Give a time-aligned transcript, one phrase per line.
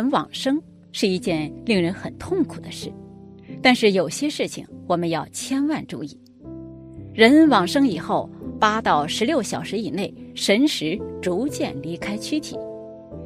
[0.00, 0.58] 人往生
[0.92, 2.90] 是一件令人很痛苦的事，
[3.60, 6.18] 但是有些事情我们要千万注意。
[7.12, 12.56] 人往生以后，八到十六小时以内，神识逐渐离开躯体，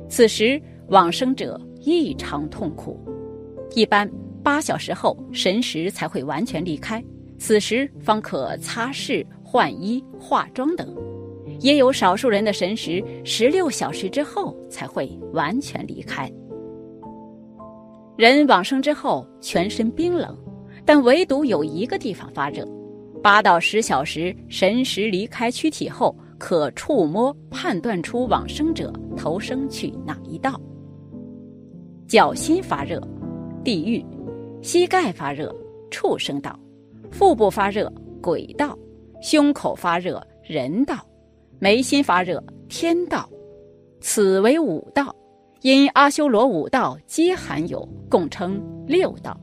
[0.08, 2.98] 此时往生者异常痛苦。
[3.76, 4.10] 一般
[4.42, 7.00] 八小时后，神识才会完全离开，
[7.38, 10.92] 此时方可擦拭、换衣、化妆等。
[11.60, 16.28] 也有少数人的神识十六小时之后才会完全离开。
[18.16, 20.36] 人往生之后全身冰冷，
[20.84, 22.64] 但唯独有一个地方发热。
[23.22, 30.60] 八到十小时神识离开躯体后，可触摸判断出往生者投生去哪一道。
[32.06, 33.00] 脚心发热，
[33.64, 34.04] 地狱；
[34.62, 35.52] 膝盖发热，
[35.90, 36.52] 畜生道；
[37.10, 38.76] 腹部发热，鬼道；
[39.22, 41.04] 胸口发热，人道。
[41.58, 43.28] 眉心发热，天道，
[44.00, 45.14] 此为五道，
[45.64, 49.34] 因阿修罗五道皆含有，共称六道。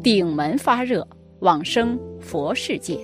[0.00, 1.04] 顶门发热，
[1.40, 2.96] 往生佛世界。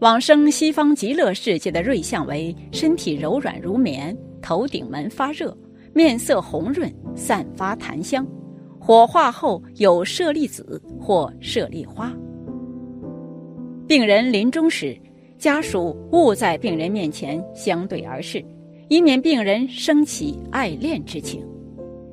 [0.00, 5.56] 往生西方极乐世界的瑞相为身体柔软如棉，头顶门发热，
[5.94, 8.26] 面色红润，散发檀香，
[8.80, 12.12] 火化后有舍利子或舍利花。
[13.86, 14.98] 病人临终时。
[15.38, 18.44] 家属勿在病人面前相对而视，
[18.88, 21.44] 以免病人生起爱恋之情。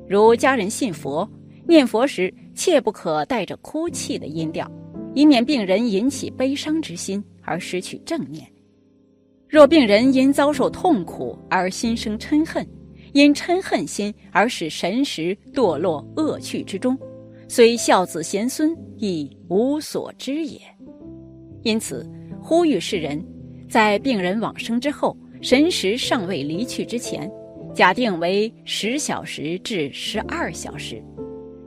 [0.08, 1.28] 如家人信佛，
[1.66, 4.70] 念佛时切不可带着哭泣的音调，
[5.14, 8.46] 以免病人引起悲伤之心而失去正念。
[9.48, 12.66] 若病人因遭受痛苦而心生嗔恨，
[13.12, 16.98] 因嗔恨心而使神识堕落恶趣之中，
[17.48, 20.60] 虽孝子贤孙亦无所知也。
[21.62, 22.08] 因此。
[22.42, 23.22] 呼吁世人，
[23.68, 27.30] 在病人往生之后，神识尚未离去之前，
[27.74, 31.02] 假定为十小时至十二小时，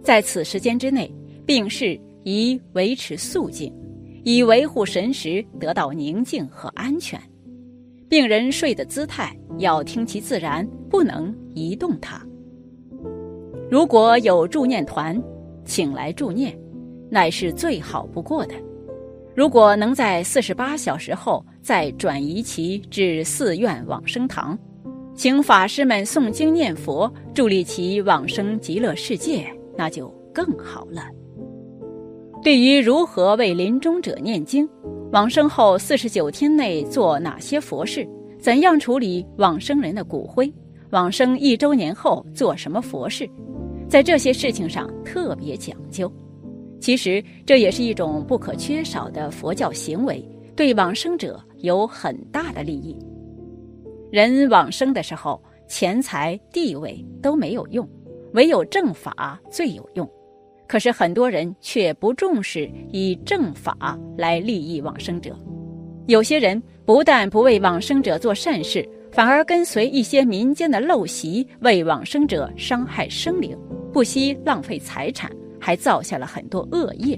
[0.03, 1.11] 在此时间之内，
[1.43, 3.73] 病室宜维持肃静，
[4.23, 7.19] 以维护神识得到宁静和安全。
[8.07, 12.23] 病人睡的姿态要听其自然，不能移动它。
[13.71, 15.19] 如果有助念团，
[15.65, 16.55] 请来助念，
[17.09, 18.53] 乃是最好不过的。
[19.35, 24.57] 如果能在四十八小时后再转移其至寺院往生堂，
[25.15, 29.45] 请法师们诵经念佛，助力其往生极乐世界，
[29.75, 31.03] 那就更好了。
[32.43, 34.69] 对于如何为临终者念经，
[35.11, 38.07] 往生后四十九天内做哪些佛事，
[38.39, 40.53] 怎样处理往生人的骨灰，
[40.91, 43.27] 往生一周年后做什么佛事，
[43.87, 46.11] 在这些事情上特别讲究。
[46.83, 50.21] 其实这也是一种不可缺少的佛教行为，
[50.53, 52.93] 对往生者有很大的利益。
[54.11, 57.87] 人往生的时候，钱财地位都没有用，
[58.33, 60.05] 唯有正法最有用。
[60.67, 65.33] 可是很多人却不重视以正法来利益往生者，
[66.07, 73.57] 有些人不但不为往生者做善事，反而跟随一些民间的陋习，为往生者伤害生灵，
[73.93, 75.31] 不惜浪费财产。
[75.63, 77.17] 还造下了很多恶业，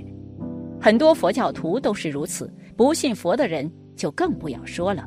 [0.79, 2.47] 很多佛教徒都是如此，
[2.77, 5.03] 不信佛的人就更不要说了。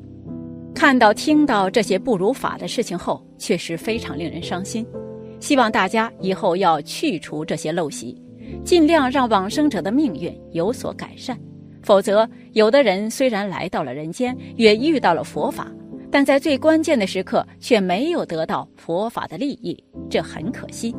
[0.75, 4.85] 看到、听到这些不如法的事情后，确实非常令人伤心。
[5.39, 8.21] 希望大家以后要去除这些陋习，
[8.65, 11.39] 尽量让往生者的命运有所改善。
[11.85, 15.71] 否则，有的人虽然来到了人间，也遇到了佛法，
[16.11, 20.93] 但在最关键的时刻却没有得到佛法的利益，这很可惜。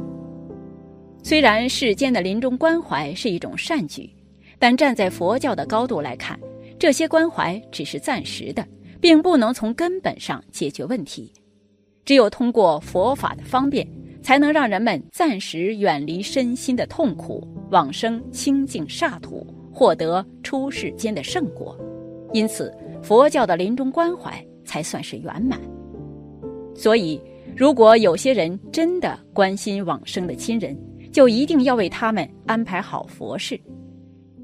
[1.22, 4.10] 虽然世间的临终关怀是一种善举，
[4.58, 6.40] 但站在佛教的高度来看，
[6.80, 8.66] 这些关怀只是暂时的，
[9.02, 11.32] 并不能从根本上解决问题。
[12.06, 13.88] 只有通过佛法的方便，
[14.24, 21.78] 才能让人们暂时远离身心的痛苦，往生清净刹土，获得出世间的圣果。
[22.34, 25.60] 因此，佛教的临终关怀才算是圆满。
[26.74, 27.22] 所以，
[27.56, 30.76] 如果有些人真的关心往生的亲人，
[31.12, 33.60] 就一定要为他们安排好佛事。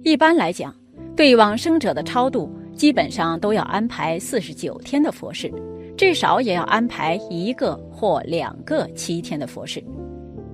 [0.03, 0.73] 一般来讲，
[1.15, 5.51] 对往生者的超度，基本上都要安排四十九天的佛事，
[5.97, 9.83] 至少也要安排一个或两个七天的佛事。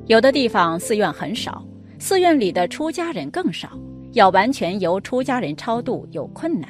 [0.07, 1.65] 有的地方寺院很少，
[1.99, 3.77] 寺院里的出家人更少，
[4.13, 6.69] 要完全由出家人超度有困难，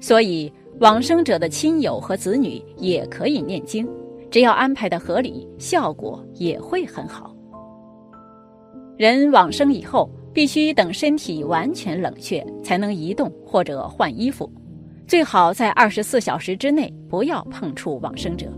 [0.00, 3.86] 所以往生者的亲友和子女也可以念经，
[4.30, 7.29] 只要安排的合理，效果也会很好。
[9.00, 14.52] 人往生以后，必须等身体完全冷却，才能移动或者换衣服。
[15.06, 18.52] 最好在二十四小时之内不要碰触往生者，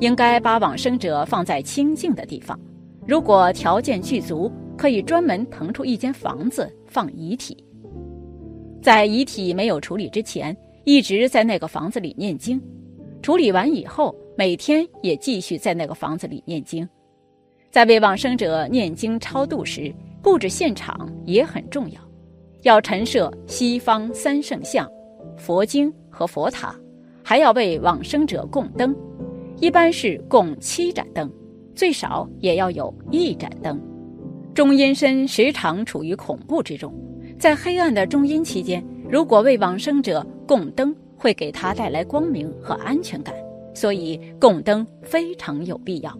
[0.00, 2.58] 应该把往生者放在清静的地方。
[3.06, 7.56] 如果条件具足，可以专门腾出一间房子放遗体。
[8.82, 12.58] 在遗体没有处理之前，一直在那个房子里念经；
[13.22, 16.88] 处理完以后，每天也继续在那个房子里念经。
[17.70, 19.92] 在为往生者念经超度时，
[20.22, 22.00] 布置现场也很重要，
[22.62, 24.88] 要陈设西方三圣像、
[25.36, 26.74] 佛经和佛塔，
[27.22, 28.96] 还要为往生者供灯，
[29.60, 31.30] 一般是供七盏灯，
[31.74, 33.80] 最少也要有一盏灯。
[34.54, 36.92] 中阴身时常处于恐怖之中。
[37.38, 43.34] 在黑暗的中阴期间，如果为往生者供灯，会给他带来光明和安全感，
[43.74, 46.18] 所以供灯非常有必要。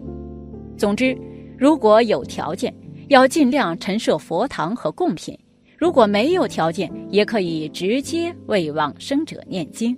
[0.77, 1.17] 总之，
[1.57, 2.73] 如果有条件，
[3.07, 5.35] 要尽量陈设佛堂和贡品；
[5.77, 9.97] 如果没有条件，也可以直接为往生者念经。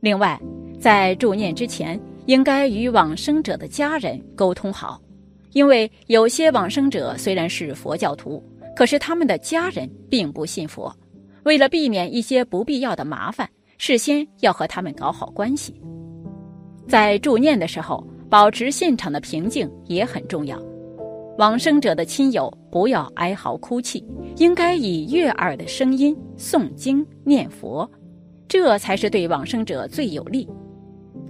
[0.00, 0.40] 另外，
[0.80, 5.00] 在助念之前，应该与往生者的家人沟通好，
[5.52, 8.42] 因为有些往生者虽然是佛教徒。
[8.76, 10.94] 可是他们的家人并不信佛，
[11.42, 15.74] 为了避免一些不必要的麻烦，事先要和他们搞好关系。
[16.86, 20.60] 在助念的时候，保持现场的平静也很重要。
[21.38, 24.04] 往生者的亲友不要哀嚎哭泣，
[24.36, 27.88] 应该以悦耳的声音诵经念佛，
[28.48, 30.48] 这才是对往生者最有利。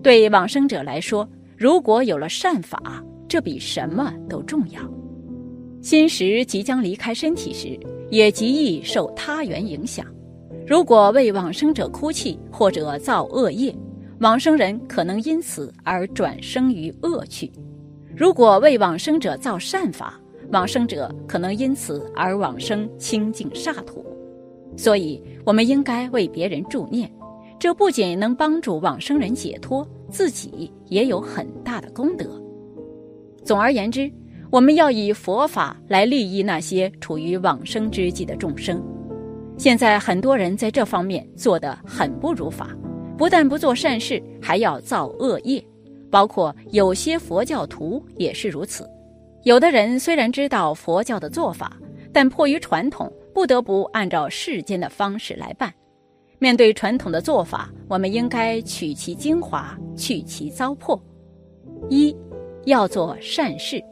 [0.03, 4.81] 对往生者来说，如果有了善法，这比什么都重要。
[5.83, 7.79] 心识即将离开身体时，
[8.11, 10.07] 也极易受他缘影响。
[10.67, 13.75] 如果为往生者哭泣或者造恶业，
[14.21, 17.51] 往生人可能因此而转生于恶趣；
[18.17, 20.21] 如果为往生者造善法，
[20.51, 24.05] 往生者可能因此而往生清净刹土。
[24.77, 27.11] 所以，我们应该为别人助念，
[27.59, 32.41] 这不仅能帮助往生人解脱，自己也有很大的功德。
[33.45, 34.11] 总而言之。
[34.51, 38.83] 我们要以佛法来利益那些处于往生之际的众生。
[39.59, 42.75] 现在很多人在这方面做得很不如法，
[43.19, 45.63] 不但不做善事，还要造恶业。
[46.11, 48.89] 包括有些佛教徒也是如此。
[49.43, 51.77] 有的人虽然知道佛教的做法，
[52.13, 55.71] 但迫于传统，不得不按照世间的方式来办。
[56.39, 60.99] 面对传统的做法，我们应该取其精华，去其糟粕。
[61.91, 62.17] 一，
[62.65, 63.83] 要做善事。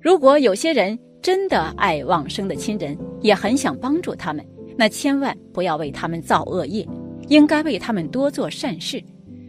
[0.00, 4.44] 如果有些人真的爱往生的亲人，也很想帮助他们，
[4.76, 6.86] 那千万不要为他们造恶业，
[7.28, 9.02] 应该为他们多做善事，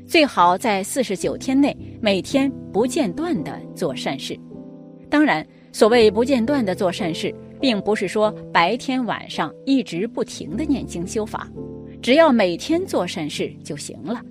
[0.08, 4.38] 最好在四十九天内每天不间断的做善事。
[5.10, 11.50] 当然，所谓不间断的做善事，并不是说白天晚上一直不停的念经修法，
[12.02, 14.22] 只要每天做善事就行了。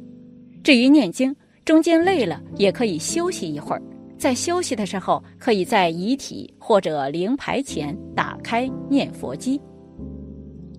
[0.63, 1.35] 至于念经，
[1.65, 3.83] 中间累了也可以休息一会儿。
[4.19, 9.61] 在休息的时候，可以在遗体或者灵牌前打开念佛机。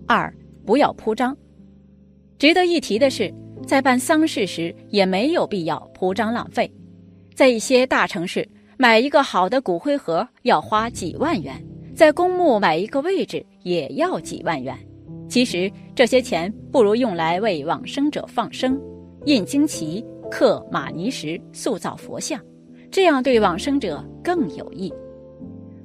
[0.08, 0.34] 二，
[0.66, 1.36] 不要铺张。
[2.38, 3.34] 值得一提的是，
[3.66, 6.72] 在办丧事时也没有必要铺张浪费。
[7.34, 8.48] 在一些大城市，
[8.78, 11.56] 买一个好的骨灰盒要花几万元；
[11.96, 14.78] 在公墓买一个位置也要几万元。
[15.28, 18.80] 其实这些钱不如用来为往生者放生、
[19.26, 22.40] 印经旗、刻玛尼石、塑造佛像。
[22.90, 24.94] 这样对往生者更有益，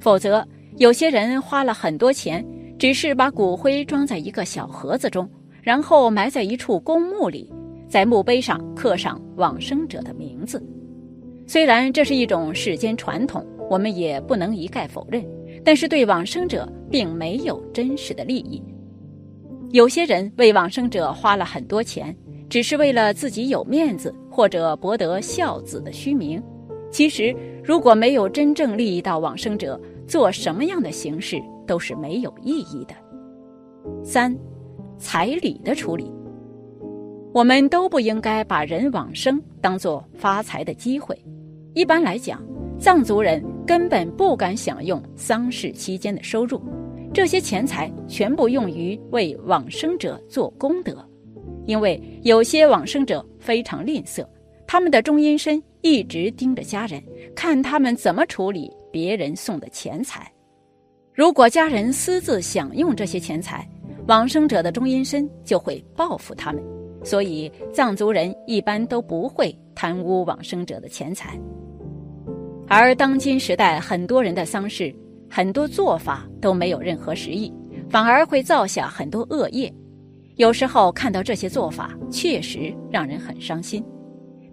[0.00, 0.46] 否则
[0.76, 2.46] 有些人花了很多钱，
[2.78, 5.28] 只是把骨灰装在一个小盒子中，
[5.62, 7.50] 然后埋在一处公墓里，
[7.88, 10.62] 在墓碑上刻上往生者的名字。
[11.46, 15.24] 虽然这是一种世间传统，我们也不能一概否认，
[15.64, 18.62] 但是对往生者并没有真实的利益。
[19.70, 22.14] 有些人为往生者花了很多钱，
[22.50, 26.42] 只是为了自己有面子或者博得孝子的虚名。
[26.90, 32.94] 其实，如果没有真正利益到往生者，做什么样的形式都是没有意义的。
[34.04, 34.36] 三，
[35.02, 36.08] 彩礼的处理，
[37.34, 41.18] 我们都不应该把人往生当做发财的机会。
[41.74, 42.40] 一般来讲，
[42.78, 46.62] 藏族人根本不敢享用丧事期间的收入，
[47.12, 51.04] 这些钱财全部用于为往生者做功德，
[51.66, 54.24] 因为有些往生者非常吝啬。
[54.68, 57.02] 他们的中阴身一直盯着家人，
[57.34, 60.30] 看他们怎么处理别人送的钱财。
[61.12, 63.68] 如果家人私自享用这些钱财，
[64.06, 66.62] 往生者的中阴身就会报复他们。
[67.04, 71.36] 所以，藏族人一般都不会贪污往生者的钱财。
[72.68, 74.94] 而当今时代，很多人的丧事，
[75.28, 77.52] 很多做法都没有任何实意，
[77.90, 79.72] 反而会造下很多恶业。
[80.36, 83.84] 有时候看到这些做法，确实让人很伤心。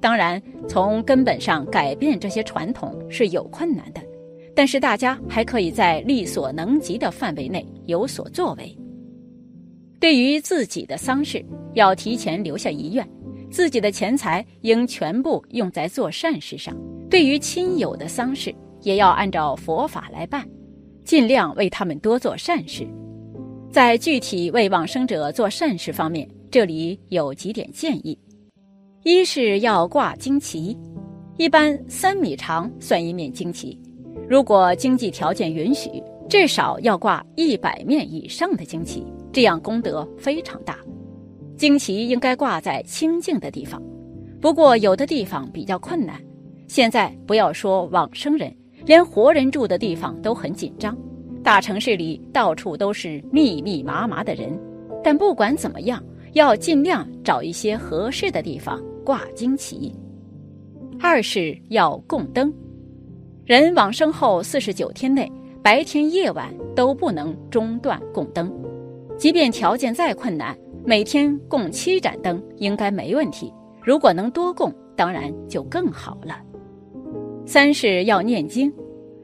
[0.02, 4.02] 当然，从根本上改变这些传统是有困难的，
[4.56, 8.76] 但是大家还可以在力所能及的范围内有所作为。
[10.00, 13.08] 对于自己的丧事，要提前留下遗愿，
[13.52, 16.76] 自己的钱财应全部用在做善事上。
[17.10, 20.48] 对于亲友的丧事，也要按照佛法来办，
[21.04, 22.88] 尽量为他们多做善事。
[23.72, 28.18] 在具体为往生者做善事方面，这里有几点建议：
[29.04, 30.78] 一是要挂旌旗，
[31.38, 33.78] 一般三米长算一面旌旗，
[34.30, 40.78] 如果经济条件允许，至少要挂一百面以上的旌旗，这样功德非常大。
[41.58, 43.82] 旌旗应该挂在清净的地方，
[44.40, 46.16] 不过有的地方比较困难。
[46.68, 48.56] 现在不要说往生人，
[48.86, 50.98] 连活人住的地方都很紧张。
[51.44, 54.58] 大城市里到处都是密密麻麻的人，
[55.04, 59.94] 但不管怎么样，要尽量找一些合适的地方挂旌旗。
[61.00, 62.54] 二是要供灯，
[63.46, 65.32] 人往生后四十九天内，
[65.64, 68.54] 白天夜晚都不能中断供灯，
[69.20, 73.54] 即便条件再困难，每天供七盏灯应该没问题。
[73.84, 76.40] 如果能多供，当然就更好了。
[77.46, 78.74] 三是要念经，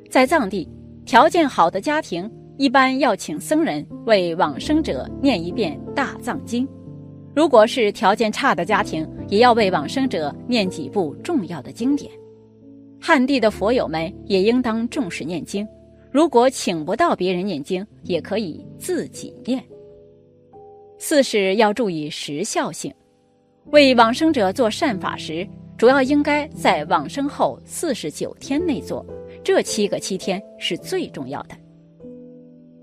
[0.09, 0.69] 在藏地。
[1.05, 6.67] 条件好的家庭一般要请僧人为往生者念一遍大藏经，
[7.33, 12.11] 如果是条件差的家庭，也要为往生者念几部重要的经典。
[12.99, 15.65] 汉地的佛友们也应当重视念经，
[16.11, 19.63] 如果请不到别人念经，也可以自己念。
[20.97, 22.93] 四是要注意时效性，
[23.71, 25.47] 为往生者做善法时，
[25.77, 29.05] 主要应该在往生后四十九天内做。
[29.43, 31.55] 这七个七天是最重要的。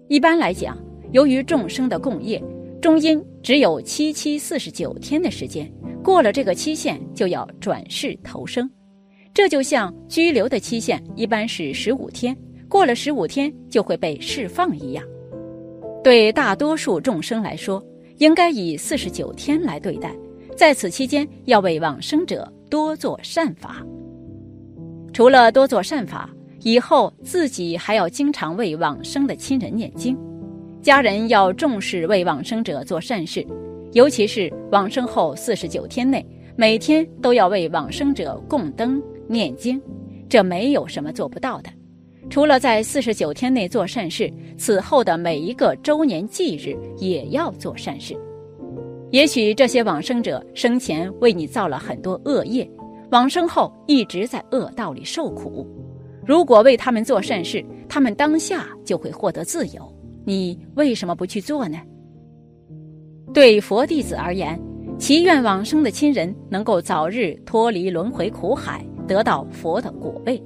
[0.08, 0.78] 一般来讲，
[1.12, 2.42] 由于众生的共业，
[2.80, 5.68] 中阴只有七七四十九天的时间，
[6.04, 8.70] 过了这个期限就要转世投生。
[9.32, 12.36] 这就像拘留的期限一般是十五天，
[12.68, 15.02] 过了十五天就会被释放一样。
[16.04, 17.82] 对大多数众生来说，
[18.22, 20.14] 应该以四十九天来对待，
[20.56, 23.84] 在此期间要为往生者多做善法。
[25.12, 26.30] 除了多做善法。
[26.64, 30.16] 以后自己还要经常为往生的亲人念经，
[30.80, 33.44] 家人要重视为往生者做善事，
[33.94, 36.24] 尤其是往生后四十九天内，
[36.54, 39.82] 每天都要为往生者供灯念经，
[40.28, 41.70] 这没有什么做不到的。
[42.30, 48.16] 除了在四十九天内做善事，此后的每一个周年忌日也要做善事。
[49.10, 52.66] 也许这些往生者生前为你造了很多恶业，
[53.10, 55.66] 往生后一直在恶道里受苦。
[56.24, 59.92] 如果为他们做善事，他们当下就会获得自由。
[60.24, 61.78] 你为什么不去做呢？
[63.34, 64.58] 对佛弟子而言，
[64.98, 70.42] 祈愿往生的亲人能够早日脱离轮回苦海，得到佛的果位。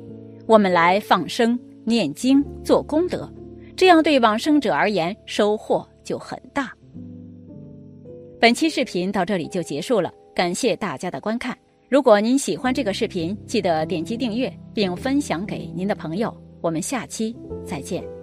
[0.47, 3.33] 我们来放生、念经、做功德，
[3.77, 6.73] 这样对往生者而言收获就很大。
[8.41, 11.57] 本期视频到这里就结束了，感谢大家的观看。
[11.89, 16.37] 如果您喜欢这个视频，记得点击订阅并分享给您的朋友。
[16.61, 18.16] 我们下期再见。